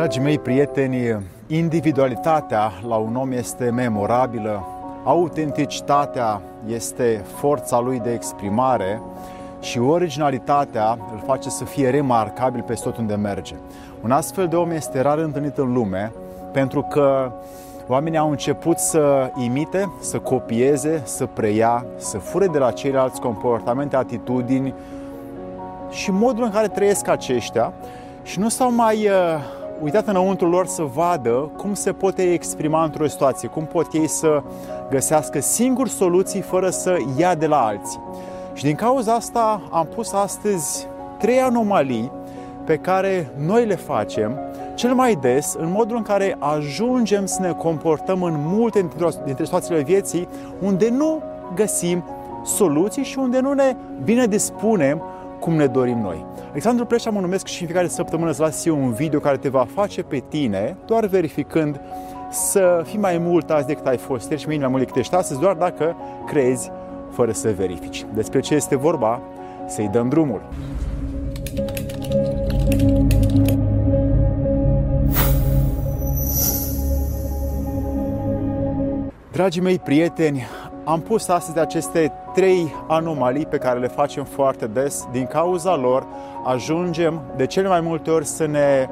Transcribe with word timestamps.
Dragii 0.00 0.22
mei 0.22 0.38
prieteni, 0.38 1.20
individualitatea 1.46 2.72
la 2.88 2.94
un 2.94 3.16
om 3.16 3.32
este 3.32 3.70
memorabilă, 3.70 4.66
autenticitatea 5.04 6.40
este 6.66 7.24
forța 7.34 7.80
lui 7.80 8.00
de 8.00 8.12
exprimare 8.12 9.00
și 9.60 9.78
originalitatea 9.78 10.98
îl 11.12 11.22
face 11.26 11.48
să 11.48 11.64
fie 11.64 11.90
remarcabil 11.90 12.62
pe 12.62 12.74
tot 12.74 12.96
unde 12.96 13.14
merge. 13.14 13.54
Un 14.02 14.10
astfel 14.10 14.48
de 14.48 14.56
om 14.56 14.70
este 14.70 15.00
rar 15.00 15.18
întâlnit 15.18 15.56
în 15.56 15.72
lume 15.72 16.12
pentru 16.52 16.82
că 16.82 17.32
oamenii 17.86 18.18
au 18.18 18.30
început 18.30 18.78
să 18.78 19.30
imite, 19.36 19.92
să 20.00 20.18
copieze, 20.18 21.02
să 21.04 21.26
preia, 21.26 21.86
să 21.96 22.18
fure 22.18 22.46
de 22.46 22.58
la 22.58 22.70
ceilalți 22.70 23.20
comportamente, 23.20 23.96
atitudini 23.96 24.74
și 25.90 26.10
modul 26.10 26.44
în 26.44 26.50
care 26.50 26.68
trăiesc 26.68 27.08
aceștia 27.08 27.72
și 28.22 28.38
nu 28.38 28.48
s-au 28.48 28.74
mai 28.74 28.96
uh, 28.96 29.58
uitat 29.82 30.06
înăuntru 30.06 30.48
lor 30.48 30.66
să 30.66 30.82
vadă 30.82 31.50
cum 31.56 31.74
se 31.74 31.92
pot 31.92 32.18
ei 32.18 32.32
exprima 32.32 32.84
într-o 32.84 33.06
situație, 33.06 33.48
cum 33.48 33.64
pot 33.64 33.92
ei 33.92 34.06
să 34.06 34.42
găsească 34.90 35.40
singuri 35.40 35.90
soluții 35.90 36.40
fără 36.40 36.70
să 36.70 36.96
ia 37.16 37.34
de 37.34 37.46
la 37.46 37.64
alții. 37.64 38.00
Și 38.52 38.64
din 38.64 38.74
cauza 38.74 39.14
asta 39.14 39.62
am 39.70 39.86
pus 39.86 40.12
astăzi 40.12 40.86
trei 41.18 41.40
anomalii 41.40 42.12
pe 42.64 42.76
care 42.76 43.30
noi 43.46 43.66
le 43.66 43.74
facem 43.74 44.38
cel 44.74 44.94
mai 44.94 45.14
des 45.14 45.54
în 45.58 45.70
modul 45.70 45.96
în 45.96 46.02
care 46.02 46.36
ajungem 46.38 47.26
să 47.26 47.40
ne 47.40 47.52
comportăm 47.52 48.22
în 48.22 48.34
multe 48.36 48.88
dintre 49.24 49.44
situațiile 49.44 49.82
vieții 49.82 50.28
unde 50.62 50.88
nu 50.88 51.22
găsim 51.54 52.04
soluții 52.44 53.02
și 53.02 53.18
unde 53.18 53.40
nu 53.40 53.52
ne 53.52 53.76
bine 54.04 54.26
dispunem 54.26 55.02
cum 55.40 55.54
ne 55.54 55.66
dorim 55.66 55.98
noi. 55.98 56.26
Alexandru 56.50 56.84
Preșa 56.84 57.10
mă 57.10 57.20
numesc 57.20 57.46
și 57.46 57.60
în 57.60 57.66
fiecare 57.66 57.88
săptămână 57.88 58.30
îți 58.30 58.40
las 58.40 58.64
eu 58.64 58.82
un 58.82 58.92
video 58.92 59.18
care 59.18 59.36
te 59.36 59.48
va 59.48 59.66
face 59.74 60.02
pe 60.02 60.22
tine, 60.28 60.76
doar 60.86 61.06
verificând 61.06 61.80
să 62.30 62.82
fii 62.84 62.98
mai 62.98 63.18
mult 63.18 63.50
azi 63.50 63.66
decât 63.66 63.86
ai 63.86 63.96
fost 63.96 64.28
ieri 64.28 64.42
și 64.42 64.48
mai 64.48 64.68
mult 64.68 64.78
decât 64.78 64.96
ești 64.96 65.14
astăzi, 65.14 65.40
doar 65.40 65.54
dacă 65.54 65.96
crezi 66.26 66.70
fără 67.10 67.32
să 67.32 67.52
verifici. 67.56 68.06
Despre 68.14 68.40
ce 68.40 68.54
este 68.54 68.76
vorba, 68.76 69.20
să-i 69.66 69.88
dăm 69.88 70.08
drumul. 70.08 70.42
Dragii 79.32 79.62
mei 79.62 79.78
prieteni, 79.78 80.42
am 80.90 81.00
pus 81.00 81.28
astăzi 81.28 81.58
aceste 81.58 82.12
trei 82.34 82.74
anomalii 82.88 83.46
pe 83.46 83.56
care 83.58 83.78
le 83.78 83.86
facem 83.88 84.24
foarte 84.24 84.66
des. 84.66 85.08
Din 85.12 85.26
cauza 85.26 85.76
lor 85.76 86.06
ajungem 86.44 87.20
de 87.36 87.46
cele 87.46 87.68
mai 87.68 87.80
multe 87.80 88.10
ori 88.10 88.24
să 88.24 88.46
ne 88.46 88.88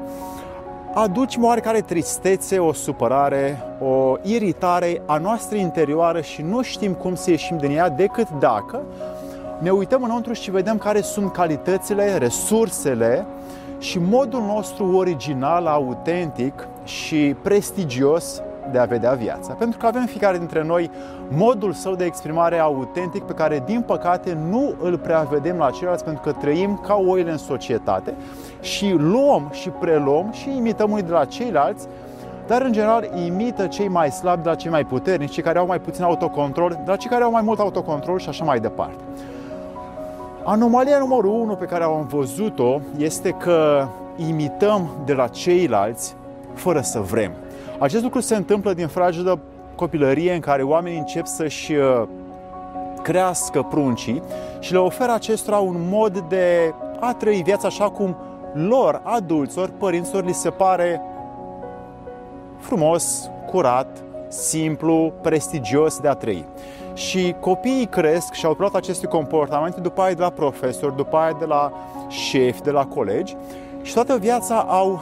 aducem 0.93 1.43
oarecare 1.43 1.81
tristețe, 1.81 2.59
o 2.59 2.73
supărare, 2.73 3.57
o 3.79 4.15
iritare 4.21 5.01
a 5.05 5.17
noastră 5.17 5.57
interioară 5.57 6.21
și 6.21 6.41
nu 6.41 6.61
știm 6.61 6.93
cum 6.93 7.15
să 7.15 7.29
ieșim 7.29 7.57
din 7.57 7.71
ea 7.71 7.89
decât 7.89 8.27
dacă 8.39 8.81
ne 9.59 9.69
uităm 9.69 10.03
înăuntru 10.03 10.33
și 10.33 10.51
vedem 10.51 10.77
care 10.77 11.01
sunt 11.01 11.31
calitățile, 11.31 12.17
resursele 12.17 13.25
și 13.79 13.99
modul 13.99 14.41
nostru 14.41 14.95
original, 14.95 15.65
autentic 15.65 16.67
și 16.83 17.35
prestigios 17.41 18.41
de 18.71 18.77
a 18.77 18.85
vedea 18.85 19.11
viața. 19.11 19.53
Pentru 19.53 19.79
că 19.79 19.85
avem 19.85 20.05
fiecare 20.05 20.37
dintre 20.37 20.63
noi 20.63 20.91
modul 21.29 21.73
său 21.73 21.95
de 21.95 22.05
exprimare 22.05 22.57
autentic 22.57 23.23
pe 23.23 23.33
care, 23.33 23.63
din 23.65 23.81
păcate, 23.81 24.37
nu 24.49 24.73
îl 24.81 24.97
prea 24.97 25.21
vedem 25.21 25.57
la 25.57 25.69
ceilalți 25.69 26.03
pentru 26.03 26.21
că 26.21 26.31
trăim 26.31 26.81
ca 26.87 26.93
oile 27.07 27.31
în 27.31 27.37
societate 27.37 28.13
și 28.61 28.95
luăm 28.97 29.49
și 29.51 29.69
preluăm 29.69 30.31
și 30.31 30.55
imităm 30.55 30.91
unii 30.91 31.03
de 31.03 31.11
la 31.11 31.25
ceilalți 31.25 31.87
dar 32.49 32.61
în 32.61 32.71
general 32.71 33.09
imită 33.25 33.67
cei 33.67 33.87
mai 33.87 34.11
slabi 34.11 34.43
de 34.43 34.49
la 34.49 34.55
cei 34.55 34.71
mai 34.71 34.85
puternici, 34.85 35.31
cei 35.31 35.43
care 35.43 35.57
au 35.57 35.65
mai 35.65 35.79
puțin 35.79 36.03
autocontrol, 36.03 36.69
de 36.69 36.91
la 36.91 36.95
cei 36.95 37.09
care 37.09 37.23
au 37.23 37.31
mai 37.31 37.41
mult 37.41 37.59
autocontrol 37.59 38.19
și 38.19 38.29
așa 38.29 38.43
mai 38.43 38.59
departe. 38.59 39.03
Anomalia 40.43 40.97
numărul 40.97 41.31
1 41.31 41.55
pe 41.55 41.65
care 41.65 41.83
am 41.83 42.07
văzut-o 42.09 42.79
este 42.97 43.29
că 43.29 43.87
imităm 44.15 44.89
de 45.05 45.13
la 45.13 45.27
ceilalți 45.27 46.15
fără 46.53 46.81
să 46.81 46.99
vrem. 46.99 47.31
Acest 47.79 48.03
lucru 48.03 48.19
se 48.19 48.35
întâmplă 48.35 48.73
din 48.73 48.87
fragedă 48.87 49.39
copilărie 49.75 50.33
în 50.33 50.39
care 50.39 50.63
oamenii 50.63 50.97
încep 50.97 51.25
să-și 51.25 51.73
uh, 51.73 52.07
crească 53.01 53.61
pruncii 53.61 54.21
și 54.59 54.71
le 54.71 54.77
oferă 54.77 55.11
acestora 55.11 55.57
un 55.57 55.75
mod 55.89 56.19
de 56.19 56.73
a 56.99 57.13
trăi 57.13 57.41
viața 57.43 57.67
așa 57.67 57.89
cum 57.89 58.15
lor, 58.53 59.01
adulților, 59.03 59.69
părinților, 59.77 60.25
li 60.25 60.33
se 60.33 60.49
pare 60.49 61.01
frumos, 62.57 63.29
curat, 63.51 64.03
simplu, 64.27 65.13
prestigios 65.21 65.99
de 65.99 66.07
a 66.07 66.13
trăi. 66.13 66.45
Și 66.93 67.35
copiii 67.39 67.85
cresc 67.85 68.33
și 68.33 68.45
au 68.45 68.51
preluat 68.53 68.75
aceste 68.75 69.07
comportamente 69.07 69.79
după 69.79 70.01
aia 70.01 70.13
de 70.13 70.21
la 70.21 70.29
profesori, 70.29 70.95
după 70.95 71.17
aia 71.17 71.35
de 71.39 71.45
la 71.45 71.71
șefi, 72.07 72.61
de 72.61 72.71
la 72.71 72.85
colegi 72.85 73.35
și 73.81 73.93
toată 73.93 74.17
viața 74.17 74.65
au 74.67 75.01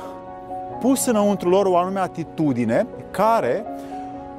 pus 0.79 1.05
înăuntru 1.05 1.49
lor 1.49 1.65
o 1.65 1.77
anume 1.77 1.99
atitudine 1.99 2.87
care 3.11 3.65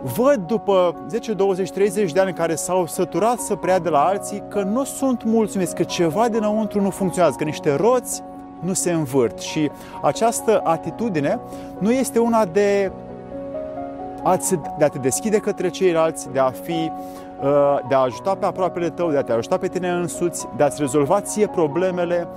văd 0.03 0.37
după 0.47 1.05
10, 1.09 1.33
20, 1.33 1.71
30 1.71 2.13
de 2.13 2.21
ani 2.21 2.29
în 2.29 2.35
care 2.35 2.55
s-au 2.55 2.87
săturat 2.87 3.39
să 3.39 3.55
preia 3.55 3.79
de 3.79 3.89
la 3.89 4.05
alții 4.05 4.43
că 4.49 4.63
nu 4.63 4.85
sunt 4.85 5.25
mulțumiți, 5.25 5.75
că 5.75 5.83
ceva 5.83 6.29
dinăuntru 6.29 6.81
nu 6.81 6.91
funcționează, 6.91 7.37
că 7.39 7.45
niște 7.45 7.75
roți 7.75 8.23
nu 8.61 8.73
se 8.73 8.93
învârt. 8.93 9.39
Și 9.39 9.71
această 10.03 10.61
atitudine 10.65 11.41
nu 11.79 11.91
este 11.91 12.19
una 12.19 12.45
de 12.45 12.93
a, 14.23 14.39
de 14.79 14.85
a 14.85 14.89
te 14.89 14.99
deschide 14.99 15.39
către 15.39 15.69
ceilalți, 15.69 16.29
de 16.33 16.39
a 16.39 16.51
fi 16.51 16.93
uh, 17.43 17.79
de 17.89 17.95
a 17.95 17.99
ajuta 17.99 18.35
pe 18.35 18.47
aproapele 18.47 18.91
tău, 18.91 19.11
de 19.11 19.17
a 19.17 19.23
te 19.23 19.33
ajuta 19.33 19.57
pe 19.57 19.69
tine 19.69 19.91
însuți, 19.91 20.47
de 20.57 20.63
a-ți 20.63 20.81
rezolva 20.81 21.21
ție 21.21 21.47
problemele, 21.47 22.29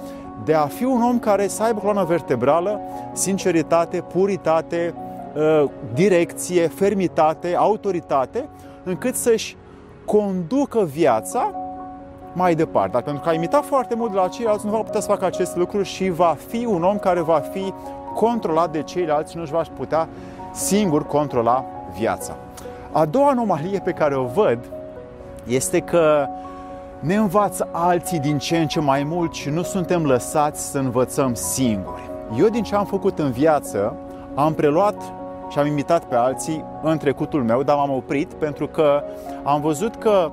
de 0.43 0.53
a 0.53 0.65
fi 0.65 0.83
un 0.83 1.01
om 1.01 1.19
care 1.19 1.47
să 1.47 1.63
aibă 1.63 1.79
coloană 1.79 2.03
vertebrală, 2.03 2.79
sinceritate, 3.13 4.01
puritate, 4.01 4.93
uh, 5.35 5.69
direcție, 5.93 6.67
fermitate, 6.67 7.55
autoritate, 7.55 8.49
încât 8.83 9.15
să-și 9.15 9.57
conducă 10.05 10.83
viața 10.83 11.51
mai 12.33 12.55
departe. 12.55 12.91
Dar 12.91 13.01
pentru 13.01 13.23
că 13.23 13.29
a 13.29 13.33
imitat 13.33 13.65
foarte 13.65 13.95
mult 13.95 14.11
de 14.11 14.17
la 14.17 14.27
ceilalți, 14.27 14.65
nu 14.65 14.71
va 14.71 14.77
putea 14.77 14.99
să 14.99 15.07
facă 15.07 15.25
acest 15.25 15.55
lucru 15.55 15.81
și 15.81 16.09
va 16.09 16.37
fi 16.47 16.65
un 16.65 16.83
om 16.83 16.97
care 16.97 17.19
va 17.21 17.39
fi 17.51 17.73
controlat 18.13 18.71
de 18.71 18.81
ceilalți 18.81 19.31
și 19.31 19.37
nu 19.37 19.43
își 19.43 19.51
va 19.51 19.63
putea 19.77 20.07
singur 20.53 21.05
controla 21.05 21.65
viața. 21.97 22.35
A 22.91 23.05
doua 23.05 23.29
anomalie 23.29 23.79
pe 23.83 23.91
care 23.91 24.15
o 24.15 24.23
văd 24.23 24.59
este 25.47 25.79
că 25.79 26.27
ne 27.01 27.15
învață 27.15 27.67
alții 27.71 28.19
din 28.19 28.37
ce 28.37 28.57
în 28.57 28.67
ce 28.67 28.79
mai 28.79 29.03
mult 29.03 29.33
și 29.33 29.49
nu 29.49 29.61
suntem 29.61 30.05
lăsați 30.05 30.71
să 30.71 30.77
învățăm 30.77 31.33
singuri. 31.33 32.09
Eu 32.37 32.47
din 32.47 32.63
ce 32.63 32.75
am 32.75 32.85
făcut 32.85 33.19
în 33.19 33.31
viață, 33.31 33.95
am 34.35 34.53
preluat 34.53 35.01
și 35.49 35.59
am 35.59 35.65
imitat 35.65 36.03
pe 36.03 36.15
alții 36.15 36.65
în 36.81 36.97
trecutul 36.97 37.43
meu, 37.43 37.63
dar 37.63 37.75
m-am 37.75 37.91
oprit 37.91 38.33
pentru 38.33 38.67
că 38.67 39.03
am 39.43 39.61
văzut 39.61 39.95
că 39.95 40.31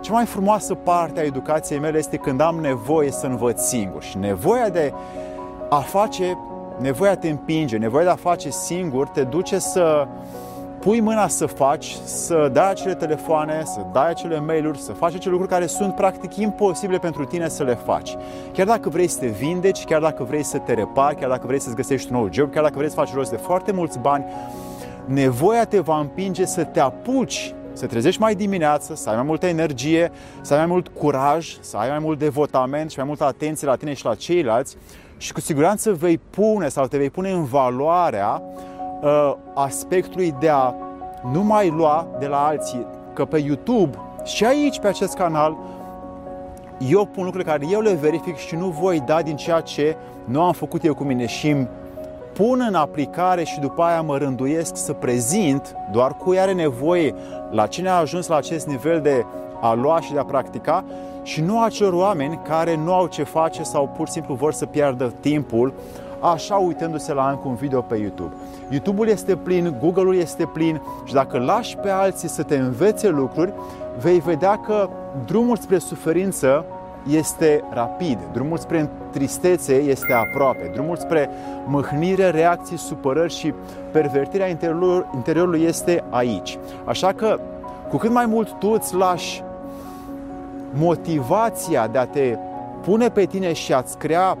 cea 0.00 0.12
mai 0.12 0.24
frumoasă 0.24 0.74
parte 0.74 1.20
a 1.20 1.24
educației 1.24 1.78
mele 1.78 1.98
este 1.98 2.16
când 2.16 2.40
am 2.40 2.56
nevoie 2.60 3.10
să 3.10 3.26
învăț 3.26 3.60
singur 3.60 4.02
și 4.02 4.18
nevoia 4.18 4.68
de 4.68 4.92
a 5.68 5.78
face, 5.78 6.38
nevoia 6.78 7.16
te 7.16 7.28
împinge, 7.28 7.76
nevoia 7.76 8.04
de 8.04 8.10
a 8.10 8.14
face 8.14 8.50
singur 8.50 9.08
te 9.08 9.22
duce 9.22 9.58
să 9.58 10.06
pui 10.80 11.00
mâna 11.00 11.28
să 11.28 11.46
faci, 11.46 11.96
să 12.04 12.50
dai 12.52 12.70
acele 12.70 12.94
telefoane, 12.94 13.62
să 13.64 13.80
dai 13.92 14.08
acele 14.08 14.40
mail-uri, 14.40 14.78
să 14.78 14.92
faci 14.92 15.14
acele 15.14 15.30
lucruri 15.30 15.52
care 15.52 15.66
sunt 15.66 15.94
practic 15.94 16.36
imposibile 16.36 16.98
pentru 16.98 17.24
tine 17.24 17.48
să 17.48 17.62
le 17.62 17.74
faci. 17.74 18.16
Chiar 18.52 18.66
dacă 18.66 18.88
vrei 18.88 19.06
să 19.06 19.18
te 19.18 19.26
vindeci, 19.26 19.84
chiar 19.84 20.00
dacă 20.00 20.24
vrei 20.24 20.42
să 20.42 20.58
te 20.58 20.72
repari, 20.72 21.16
chiar 21.16 21.28
dacă 21.28 21.46
vrei 21.46 21.60
să-ți 21.60 21.74
găsești 21.74 22.12
un 22.12 22.18
nou 22.18 22.28
job, 22.32 22.52
chiar 22.52 22.62
dacă 22.62 22.74
vrei 22.76 22.88
să 22.88 22.94
faci 22.94 23.14
rost 23.14 23.30
de 23.30 23.36
foarte 23.36 23.72
mulți 23.72 23.98
bani, 23.98 24.24
nevoia 25.04 25.64
te 25.64 25.80
va 25.80 25.98
împinge 25.98 26.44
să 26.44 26.64
te 26.64 26.80
apuci 26.80 27.54
să 27.72 27.86
trezești 27.86 28.20
mai 28.20 28.34
dimineață, 28.34 28.94
să 28.94 29.08
ai 29.08 29.14
mai 29.14 29.24
multă 29.24 29.46
energie, 29.46 30.10
să 30.40 30.52
ai 30.52 30.58
mai 30.58 30.68
mult 30.68 30.88
curaj, 30.88 31.56
să 31.60 31.76
ai 31.76 31.88
mai 31.88 31.98
mult 31.98 32.18
devotament 32.18 32.90
și 32.90 32.98
mai 32.98 33.06
multă 33.06 33.24
atenție 33.24 33.66
la 33.66 33.76
tine 33.76 33.92
și 33.92 34.04
la 34.04 34.14
ceilalți 34.14 34.76
și 35.16 35.32
cu 35.32 35.40
siguranță 35.40 35.92
vei 35.92 36.18
pune 36.18 36.68
sau 36.68 36.86
te 36.86 36.96
vei 36.96 37.10
pune 37.10 37.30
în 37.30 37.44
valoarea 37.44 38.42
uh, 38.42 38.75
aspectului 39.54 40.34
de 40.40 40.48
a 40.48 40.74
nu 41.32 41.42
mai 41.42 41.70
lua 41.70 42.06
de 42.18 42.26
la 42.26 42.46
alții, 42.46 42.86
că 43.12 43.24
pe 43.24 43.38
YouTube 43.38 43.98
și 44.24 44.44
aici 44.44 44.78
pe 44.78 44.86
acest 44.86 45.14
canal 45.14 45.56
eu 46.78 47.04
pun 47.04 47.24
lucruri 47.24 47.44
care 47.44 47.66
eu 47.70 47.80
le 47.80 47.92
verific 47.92 48.36
și 48.36 48.54
nu 48.54 48.68
voi 48.68 49.02
da 49.06 49.22
din 49.22 49.36
ceea 49.36 49.60
ce 49.60 49.96
nu 50.24 50.42
am 50.42 50.52
făcut 50.52 50.84
eu 50.84 50.94
cu 50.94 51.04
mine 51.04 51.26
și 51.26 51.48
îmi 51.48 51.68
pun 52.32 52.64
în 52.68 52.74
aplicare 52.74 53.44
și 53.44 53.60
după 53.60 53.82
aia 53.82 54.00
mă 54.00 54.16
rânduiesc 54.16 54.76
să 54.76 54.92
prezint 54.92 55.74
doar 55.92 56.12
cu 56.12 56.34
are 56.38 56.52
nevoie 56.52 57.14
la 57.50 57.66
cine 57.66 57.88
a 57.88 57.94
ajuns 57.94 58.26
la 58.26 58.36
acest 58.36 58.66
nivel 58.66 59.00
de 59.00 59.24
a 59.60 59.72
lua 59.72 60.00
și 60.00 60.12
de 60.12 60.18
a 60.18 60.24
practica 60.24 60.84
și 61.22 61.40
nu 61.40 61.62
acelor 61.62 61.92
oameni 61.92 62.40
care 62.48 62.76
nu 62.76 62.94
au 62.94 63.06
ce 63.06 63.22
face 63.22 63.62
sau 63.62 63.90
pur 63.96 64.06
și 64.06 64.12
simplu 64.12 64.34
vor 64.34 64.52
să 64.52 64.66
piardă 64.66 65.12
timpul 65.20 65.72
așa 66.20 66.54
uitându-se 66.54 67.12
la 67.12 67.30
încă 67.30 67.48
un 67.48 67.54
video 67.54 67.80
pe 67.80 67.96
YouTube. 67.96 68.32
YouTube-ul 68.70 69.08
este 69.08 69.36
plin, 69.36 69.76
Google-ul 69.80 70.16
este 70.16 70.44
plin 70.44 70.80
și 71.04 71.12
dacă 71.12 71.38
lași 71.38 71.76
pe 71.76 71.90
alții 71.90 72.28
să 72.28 72.42
te 72.42 72.56
învețe 72.56 73.08
lucruri, 73.08 73.52
vei 74.00 74.18
vedea 74.18 74.58
că 74.58 74.88
drumul 75.24 75.56
spre 75.56 75.78
suferință 75.78 76.64
este 77.10 77.64
rapid, 77.70 78.18
drumul 78.32 78.58
spre 78.58 78.90
tristețe 79.10 79.74
este 79.74 80.12
aproape, 80.12 80.70
drumul 80.72 80.96
spre 80.96 81.30
mâhnire, 81.66 82.30
reacții, 82.30 82.78
supărări 82.78 83.32
și 83.32 83.54
pervertirea 83.92 84.48
interiorului, 84.48 85.06
interiorului 85.14 85.62
este 85.62 86.04
aici. 86.10 86.58
Așa 86.84 87.12
că 87.12 87.38
cu 87.88 87.96
cât 87.96 88.10
mai 88.10 88.26
mult 88.26 88.58
tu 88.58 88.68
îți 88.68 88.94
lași 88.94 89.42
motivația 90.72 91.86
de 91.86 91.98
a 91.98 92.06
te 92.06 92.36
pune 92.82 93.08
pe 93.08 93.24
tine 93.24 93.52
și 93.52 93.72
a-ți 93.72 93.98
crea 93.98 94.38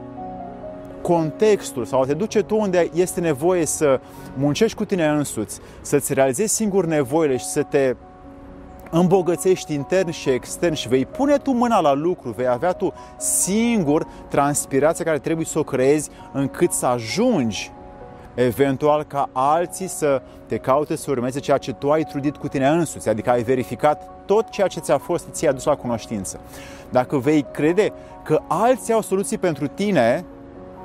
contextul 1.06 1.84
sau 1.84 2.00
a 2.00 2.04
te 2.04 2.14
duce 2.14 2.42
tu 2.42 2.56
unde 2.56 2.90
este 2.94 3.20
nevoie 3.20 3.66
să 3.66 4.00
muncești 4.34 4.76
cu 4.76 4.84
tine 4.84 5.06
însuți, 5.06 5.60
să-ți 5.80 6.14
realizezi 6.14 6.54
singur 6.54 6.86
nevoile 6.86 7.36
și 7.36 7.44
să 7.44 7.62
te 7.62 7.96
îmbogățești 8.90 9.74
intern 9.74 10.10
și 10.10 10.28
extern 10.28 10.74
și 10.74 10.88
vei 10.88 11.06
pune 11.06 11.36
tu 11.36 11.50
mâna 11.50 11.80
la 11.80 11.92
lucru, 11.92 12.30
vei 12.30 12.48
avea 12.48 12.72
tu 12.72 12.92
singur 13.16 14.06
transpirația 14.28 15.04
care 15.04 15.18
trebuie 15.18 15.46
să 15.46 15.58
o 15.58 15.62
creezi 15.62 16.10
încât 16.32 16.72
să 16.72 16.86
ajungi 16.86 17.72
eventual 18.34 19.02
ca 19.02 19.28
alții 19.32 19.88
să 19.88 20.22
te 20.46 20.56
caute 20.56 20.96
să 20.96 21.10
urmeze 21.10 21.40
ceea 21.40 21.58
ce 21.58 21.72
tu 21.72 21.90
ai 21.90 22.02
trudit 22.02 22.36
cu 22.36 22.48
tine 22.48 22.68
însuți, 22.68 23.08
adică 23.08 23.30
ai 23.30 23.42
verificat 23.42 24.10
tot 24.24 24.48
ceea 24.48 24.66
ce 24.66 24.80
ți-a 24.80 24.98
fost, 24.98 25.26
ți-a 25.30 25.50
adus 25.50 25.64
la 25.64 25.74
cunoștință. 25.74 26.40
Dacă 26.90 27.18
vei 27.18 27.46
crede 27.52 27.92
că 28.22 28.40
alții 28.46 28.92
au 28.92 29.00
soluții 29.00 29.38
pentru 29.38 29.66
tine, 29.66 30.24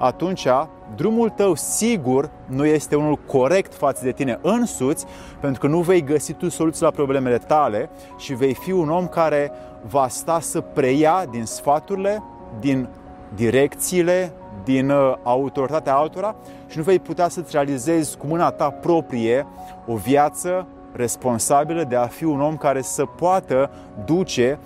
atunci 0.02 0.48
drumul 0.96 1.30
tău 1.30 1.56
sigur 1.56 2.30
nu 2.46 2.66
este 2.66 2.96
unul 2.96 3.16
corect 3.16 3.74
față 3.74 4.04
de 4.04 4.12
tine 4.12 4.40
însuți, 4.42 5.06
pentru 5.40 5.62
că 5.62 5.68
nu 5.68 5.80
vei 5.80 6.04
găsi 6.04 6.34
tu 6.34 6.50
soluții 6.50 6.84
la 6.84 6.90
problemele 6.90 7.38
tale 7.38 7.90
și 8.18 8.34
vei 8.34 8.54
fi 8.54 8.72
un 8.72 8.90
om 8.90 9.08
care 9.08 9.52
va 9.90 10.08
sta 10.08 10.40
să 10.40 10.62
preia 10.62 11.26
din 11.32 11.46
sfaturile, 11.46 12.24
din 12.60 12.88
direcțiile, 13.36 14.32
din 14.64 14.90
uh, 14.90 15.14
autoritatea 15.24 15.96
altora 15.96 16.36
și 16.68 16.78
nu 16.78 16.84
vei 16.84 17.00
putea 17.00 17.30
să-ți 17.30 17.52
realizezi 17.52 18.18
cu 18.18 18.26
mâna 18.28 18.52
ta 18.52 18.70
proprie 18.70 19.48
o 19.88 19.96
viață 19.96 20.68
responsabilă 20.92 21.84
de 21.84 21.96
a 21.96 22.08
fi 22.08 22.24
un 22.24 22.42
om 22.42 22.58
care 22.58 22.82
să 22.82 23.06
poată 23.06 23.72
duce 24.06 24.60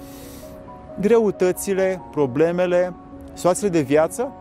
greutățile, 1.00 2.02
problemele, 2.12 2.94
situațiile 3.34 3.70
de 3.70 3.82
viață 3.82 4.32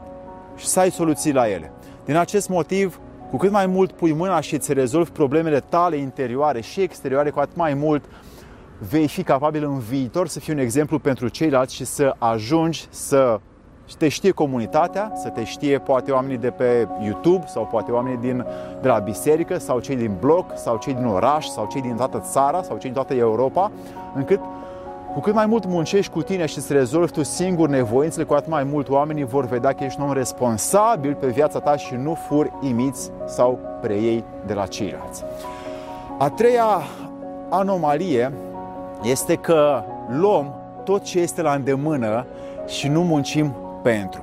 și 0.57 0.67
să 0.67 0.81
ai 0.81 0.91
soluții 0.91 1.33
la 1.33 1.49
ele. 1.49 1.73
Din 2.05 2.17
acest 2.17 2.49
motiv, 2.49 3.01
cu 3.31 3.37
cât 3.37 3.51
mai 3.51 3.67
mult 3.67 3.93
pui 3.93 4.13
mâna 4.13 4.41
și 4.41 4.55
îți 4.55 4.73
rezolvi 4.73 5.11
problemele 5.11 5.61
tale 5.61 5.97
interioare 5.97 6.61
și 6.61 6.81
exterioare, 6.81 7.31
cu 7.31 7.41
atât 7.41 7.57
mai 7.57 7.75
mult 7.75 8.05
vei 8.79 9.09
fi 9.09 9.23
capabil 9.23 9.65
în 9.65 9.79
viitor 9.79 10.29
să 10.29 10.41
fii 10.41 10.53
un 10.53 10.59
exemplu 10.59 10.99
pentru 10.99 11.29
ceilalți 11.29 11.75
și 11.75 11.85
să 11.85 12.15
ajungi 12.19 12.87
să 12.91 13.41
te 13.99 14.09
știe 14.09 14.31
comunitatea, 14.31 15.13
să 15.15 15.29
te 15.29 15.45
știe 15.45 15.79
poate 15.79 16.11
oamenii 16.11 16.37
de 16.37 16.51
pe 16.51 16.89
YouTube 17.03 17.45
sau 17.47 17.67
poate 17.67 17.91
oamenii 17.91 18.19
din, 18.19 18.47
de 18.81 18.89
la 18.89 18.99
biserică 18.99 19.59
sau 19.59 19.81
cei 19.81 19.97
din 19.97 20.17
bloc 20.21 20.53
sau 20.55 20.77
cei 20.77 20.95
din 20.95 21.07
oraș 21.07 21.47
sau 21.47 21.69
cei 21.73 21.81
din 21.81 21.97
toată 21.97 22.19
țara 22.31 22.63
sau 22.63 22.77
cei 22.77 22.91
din 22.91 22.93
toată 22.93 23.15
Europa, 23.15 23.71
încât 24.15 24.41
cu 25.15 25.21
cât 25.21 25.35
mai 25.35 25.47
mult 25.47 25.67
muncești 25.67 26.13
cu 26.13 26.23
tine 26.23 26.47
și 26.47 26.59
îți 26.59 26.73
rezolvi 26.73 27.13
tu 27.13 27.23
singur 27.23 27.69
nevoințele, 27.69 28.25
cu 28.25 28.35
atât 28.35 28.51
mai 28.51 28.65
mult 28.65 28.89
oamenii 28.89 29.25
vor 29.25 29.47
vedea 29.47 29.73
că 29.73 29.85
ești 29.85 30.01
un 30.01 30.07
om 30.07 30.13
responsabil 30.13 31.15
pe 31.15 31.27
viața 31.27 31.59
ta 31.59 31.77
și 31.77 31.95
nu 31.95 32.15
furi, 32.15 32.53
imiți 32.61 33.11
sau 33.27 33.59
preiei 33.81 34.25
de 34.47 34.55
la 34.55 34.67
ceilalți. 34.67 35.25
A 36.19 36.31
treia 36.31 36.67
anomalie 37.49 38.33
este 39.03 39.35
că 39.35 39.83
luăm 40.09 40.55
tot 40.85 41.03
ce 41.03 41.21
este 41.21 41.43
la 41.43 41.53
îndemână 41.53 42.27
și 42.67 42.89
nu 42.89 43.03
muncim 43.03 43.55
pentru. 43.83 44.23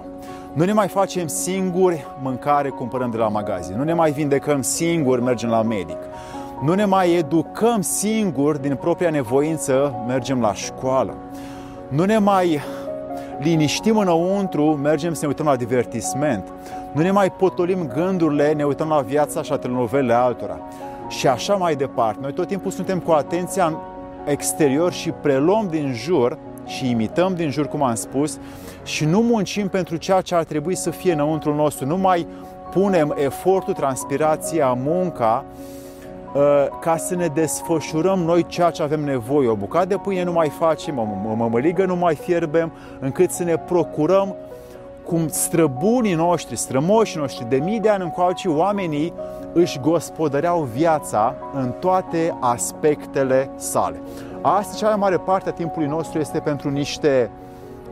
Nu 0.54 0.64
ne 0.64 0.74
mai 0.74 0.88
facem 0.88 1.28
singuri 1.28 2.06
mâncare, 2.22 2.70
cumpărăm 2.70 3.12
de 3.12 3.18
la 3.18 3.28
magazin. 3.28 3.78
Nu 3.78 3.84
ne 3.84 3.94
mai 3.94 4.12
vindecăm 4.12 4.62
singuri, 4.62 5.22
mergem 5.22 5.50
la 5.50 5.62
medic. 5.62 5.98
Nu 6.62 6.74
ne 6.74 6.86
mai 6.86 7.14
educăm 7.14 7.82
singuri 7.82 8.62
din 8.62 8.76
propria 8.76 9.10
nevoință, 9.10 10.04
mergem 10.08 10.42
la 10.42 10.54
școală. 10.54 11.18
Nu 11.88 12.04
ne 12.04 12.18
mai 12.18 12.60
liniștim 13.40 13.98
înăuntru, 13.98 14.64
mergem 14.64 15.14
să 15.14 15.20
ne 15.22 15.28
uităm 15.28 15.46
la 15.46 15.56
divertisment. 15.56 16.48
Nu 16.92 17.02
ne 17.02 17.12
mai 17.12 17.32
potolim 17.32 17.88
gândurile, 17.94 18.54
ne 18.54 18.64
uităm 18.64 18.88
la 18.88 19.00
viața 19.00 19.42
și 19.42 19.50
la 19.50 19.58
telenovelele 19.58 20.14
altora. 20.14 20.60
Și 21.08 21.28
așa 21.28 21.54
mai 21.54 21.76
departe. 21.76 22.20
Noi 22.22 22.34
tot 22.34 22.48
timpul 22.48 22.72
suntem 22.72 23.00
cu 23.00 23.12
atenția 23.12 23.66
în 23.66 23.76
exterior 24.26 24.92
și 24.92 25.12
preluăm 25.12 25.68
din 25.70 25.94
jur 25.94 26.38
și 26.66 26.90
imităm 26.90 27.36
din 27.36 27.50
jur, 27.50 27.68
cum 27.68 27.84
am 27.84 27.96
spus, 27.96 28.40
și 28.84 29.06
nu 29.06 29.22
muncim 29.22 29.68
pentru 29.68 29.96
ceea 29.96 30.22
ce 30.22 30.36
ar 30.36 30.44
trebui 30.44 30.76
să 30.76 30.90
fie 30.90 31.14
înăuntru 31.14 31.56
nostru. 31.56 31.86
Nu 31.86 31.98
mai 31.98 32.28
punem 32.72 33.16
efortul, 33.18 33.74
transpirația, 33.74 34.74
munca 34.74 35.46
uh, 35.48 35.80
ca 36.80 36.98
să 36.98 37.16
ne 37.16 37.28
desfășurăm 37.28 38.20
noi 38.20 38.46
ceea 38.46 38.70
ce 38.70 38.84
avem 38.84 39.04
nevoie. 39.04 39.48
O 39.48 39.56
bucată 39.56 39.86
de 39.86 39.98
pâine 39.98 40.24
nu 40.24 40.32
mai 40.32 40.50
facem, 40.50 40.98
o 40.98 41.36
mămăligă 41.36 41.86
nu 41.86 41.96
mai 41.96 42.16
fierbem, 42.16 42.72
încât 43.00 43.32
să 43.32 43.44
ne 43.44 43.58
procurăm 43.58 44.36
cum 45.06 45.28
străbunii 45.28 46.14
noștri, 46.14 46.56
strămoșii 46.56 47.20
noștri, 47.20 47.50
de 47.50 47.56
mii 47.56 47.80
de 47.80 47.90
ani 47.90 48.04
încoace, 48.04 48.50
oamenii 48.50 49.14
își 49.54 49.80
gospodăreau 49.80 50.62
viața 50.62 51.36
în 51.54 51.72
toate 51.80 52.38
aspectele 52.40 53.50
sale. 53.56 54.02
Astăzi, 54.42 54.78
cea 54.78 54.88
mai 54.88 54.96
mare 54.96 55.18
parte 55.18 55.50
a 55.50 55.54
timpului 55.54 55.88
nostru 55.88 56.20
este 56.20 56.40
pentru 56.40 56.70
niște 56.70 57.32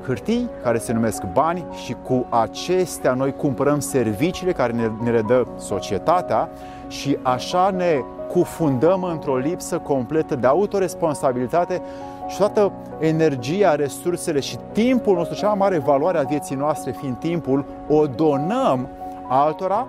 hârtii 0.06 0.50
care 0.64 0.78
se 0.78 0.94
numesc 0.94 1.24
bani 1.34 1.66
și 1.86 1.96
cu 2.04 2.26
acestea 2.30 3.14
noi 3.14 3.34
cumpărăm 3.34 3.80
serviciile 3.80 4.52
care 4.52 4.74
ne, 4.74 4.90
ne 5.04 5.12
le 5.12 5.22
dă 5.22 5.46
societatea 5.58 6.50
și 6.88 7.18
așa 7.22 7.70
ne 7.70 8.02
cufundăm 8.32 9.04
într-o 9.04 9.38
lipsă 9.38 9.78
completă 9.78 10.36
de 10.36 10.48
autoresponsabilitate 10.48 11.82
și 12.28 12.38
toată 12.38 12.72
energia, 13.00 13.76
resursele 13.76 14.40
și 14.40 14.58
timpul 14.72 15.16
nostru, 15.16 15.36
cea 15.36 15.48
mai 15.48 15.58
mare 15.58 15.78
valoare 15.78 16.18
a 16.18 16.24
vieții 16.24 16.56
noastre 16.56 16.92
fiind 16.92 17.18
timpul, 17.18 17.66
o 17.88 18.08
donăm 18.08 18.88
altora 19.28 19.88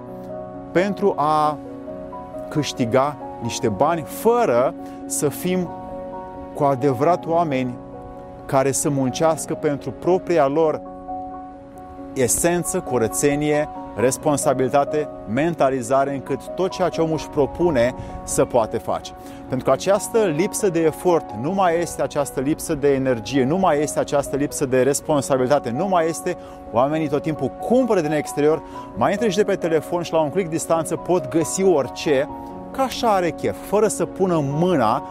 pentru 0.73 1.15
a 1.17 1.57
câștiga 2.49 3.17
niște 3.43 3.69
bani 3.69 4.03
fără 4.03 4.75
să 5.07 5.29
fim 5.29 5.69
cu 6.55 6.65
adevărat 6.65 7.27
oameni 7.27 7.75
care 8.47 8.73
să 8.73 8.91
muncească 8.91 9.55
pentru 9.55 9.91
propria 9.91 10.47
lor 10.47 10.81
esență, 12.13 12.81
curățenie, 12.81 13.69
responsabilitate, 13.97 15.09
mentalizare, 15.29 16.15
încât 16.15 16.49
tot 16.55 16.71
ceea 16.71 16.89
ce 16.89 17.01
omul 17.01 17.15
își 17.15 17.29
propune 17.29 17.95
să 18.25 18.45
poate 18.45 18.79
face. 18.79 19.13
Pentru 19.49 19.67
că 19.67 19.73
această 19.73 20.19
lipsă 20.19 20.69
de 20.69 20.81
efort 20.81 21.25
nu 21.43 21.53
mai 21.53 21.81
este 21.81 22.03
această 22.03 22.41
lipsă 22.41 22.75
de 22.75 22.95
energie, 22.95 23.45
nu 23.45 23.57
mai 23.57 23.83
este 23.83 23.99
această 23.99 24.37
lipsă 24.37 24.67
de 24.67 24.83
responsabilitate, 24.83 25.71
nu 25.71 25.89
mai 25.89 26.09
este 26.09 26.37
oamenii 26.73 27.09
tot 27.09 27.23
timpul 27.23 27.49
cumpără 27.49 28.01
din 28.01 28.13
exterior, 28.13 28.63
mai 28.97 29.11
intră 29.11 29.29
și 29.29 29.37
de 29.37 29.45
pe 29.45 29.55
telefon 29.55 30.03
și 30.03 30.13
la 30.13 30.21
un 30.21 30.31
click 30.31 30.51
distanță 30.51 30.97
pot 30.97 31.29
găsi 31.29 31.63
orice, 31.63 32.29
ca 32.71 32.83
așa 32.83 33.15
are 33.15 33.31
chef, 33.31 33.57
fără 33.69 33.87
să 33.87 34.05
pună 34.05 34.41
mâna 34.43 35.03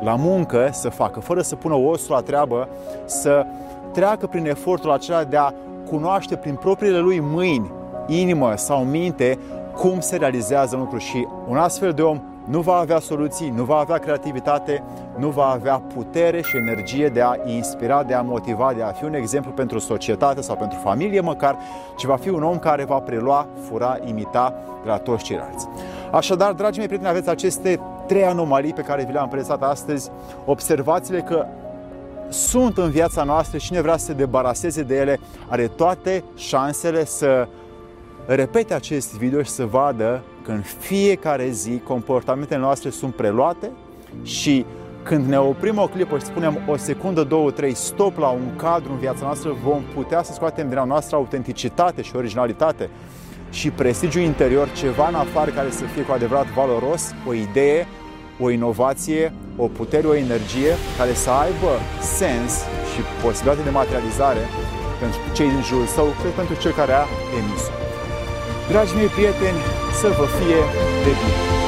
la 0.00 0.14
muncă 0.14 0.68
să 0.72 0.88
facă, 0.88 1.20
fără 1.20 1.42
să 1.42 1.56
pună 1.56 1.74
osul 1.74 2.14
la 2.14 2.20
treabă, 2.20 2.68
să 3.04 3.46
treacă 3.92 4.26
prin 4.26 4.46
efortul 4.46 4.90
acela 4.90 5.24
de 5.24 5.36
a 5.36 5.52
cunoaște 5.88 6.36
prin 6.36 6.54
propriile 6.54 6.98
lui 6.98 7.20
mâini, 7.20 7.72
inimă 8.06 8.52
sau 8.56 8.84
minte 8.84 9.38
cum 9.76 10.00
se 10.00 10.16
realizează 10.16 10.76
lucrul 10.76 10.98
și 10.98 11.26
un 11.48 11.56
astfel 11.56 11.92
de 11.92 12.02
om 12.02 12.20
nu 12.44 12.60
va 12.60 12.74
avea 12.74 12.98
soluții, 12.98 13.52
nu 13.56 13.64
va 13.64 13.76
avea 13.76 13.98
creativitate, 13.98 14.82
nu 15.16 15.28
va 15.28 15.44
avea 15.44 15.82
putere 15.94 16.40
și 16.40 16.56
energie 16.56 17.08
de 17.08 17.20
a 17.20 17.34
inspira, 17.44 18.02
de 18.02 18.14
a 18.14 18.22
motiva, 18.22 18.72
de 18.76 18.82
a 18.82 18.92
fi 18.92 19.04
un 19.04 19.14
exemplu 19.14 19.50
pentru 19.50 19.78
societate 19.78 20.40
sau 20.40 20.56
pentru 20.56 20.78
familie 20.82 21.20
măcar, 21.20 21.56
ci 21.96 22.04
va 22.04 22.16
fi 22.16 22.28
un 22.28 22.42
om 22.42 22.58
care 22.58 22.84
va 22.84 22.98
prelua, 22.98 23.46
fura, 23.68 23.98
imita 24.04 24.54
de 24.82 24.88
la 24.88 24.98
toți 24.98 25.24
ceilalți. 25.24 25.68
Așadar, 26.10 26.52
dragii 26.52 26.78
mei 26.78 26.86
prieteni, 26.86 27.10
aveți 27.10 27.28
aceste 27.28 27.80
trei 28.06 28.24
anomalii 28.24 28.72
pe 28.72 28.82
care 28.82 29.04
vi 29.04 29.12
le-am 29.12 29.28
prezentat 29.28 29.70
astăzi. 29.70 30.10
Observați-le 30.44 31.20
că 31.20 31.46
sunt 32.28 32.78
în 32.78 32.90
viața 32.90 33.22
noastră 33.22 33.58
și 33.58 33.66
cine 33.66 33.80
vrea 33.80 33.96
să 33.96 34.04
se 34.04 34.12
debaraseze 34.12 34.82
de 34.82 34.96
ele 34.96 35.18
are 35.48 35.66
toate 35.66 36.24
șansele 36.36 37.04
să 37.04 37.48
repete 38.26 38.74
acest 38.74 39.16
video 39.16 39.42
și 39.42 39.50
să 39.50 39.66
vadă 39.66 40.22
că 40.44 40.50
în 40.50 40.60
fiecare 40.60 41.50
zi 41.50 41.78
comportamentele 41.78 42.60
noastre 42.60 42.90
sunt 42.90 43.14
preluate 43.14 43.70
și 44.22 44.64
când 45.02 45.26
ne 45.26 45.38
oprim 45.38 45.78
o 45.78 45.86
clipă 45.86 46.18
și 46.18 46.24
spunem 46.24 46.58
o 46.66 46.76
secundă, 46.76 47.22
două, 47.22 47.50
trei, 47.50 47.74
stop 47.74 48.18
la 48.18 48.28
un 48.28 48.56
cadru 48.56 48.92
în 48.92 48.98
viața 48.98 49.24
noastră, 49.24 49.56
vom 49.64 49.82
putea 49.94 50.22
să 50.22 50.32
scoatem 50.32 50.68
din 50.68 50.78
a 50.78 50.84
noastră 50.84 51.16
autenticitate 51.16 52.02
și 52.02 52.16
originalitate 52.16 52.90
și 53.50 53.70
prestigiu 53.70 54.20
interior, 54.20 54.72
ceva 54.72 55.08
în 55.08 55.14
afară 55.14 55.50
care 55.50 55.70
să 55.70 55.84
fie 55.84 56.02
cu 56.02 56.12
adevărat 56.12 56.46
valoros, 56.46 57.14
o 57.28 57.32
idee, 57.32 57.86
o 58.40 58.50
inovație, 58.50 59.32
o 59.56 59.66
putere, 59.66 60.06
o 60.06 60.14
energie 60.14 60.72
care 60.98 61.12
să 61.12 61.30
aibă 61.30 61.72
sens 62.00 62.52
și 62.94 63.00
posibilitate 63.22 63.62
de 63.62 63.70
materializare 63.70 64.40
pentru 65.00 65.18
cei 65.32 65.48
din 65.48 65.62
jurul 65.62 65.86
său, 65.86 66.06
cât 66.22 66.30
pentru 66.30 66.54
cel 66.54 66.72
care 66.72 66.92
a 66.92 67.04
emis-o. 67.38 67.81
Dragii 68.68 68.96
mei 68.96 69.06
prieteni, 69.06 69.60
să 70.00 70.08
vă 70.18 70.26
fie 70.38 70.58
de 71.04 71.10
bine! 71.10 71.61